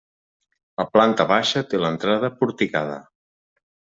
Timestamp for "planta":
0.95-1.27